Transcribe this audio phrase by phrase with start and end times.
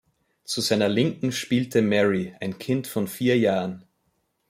[0.45, 3.83] Zu seiner Linken spielte Mary, ein Kind von vier Jahren.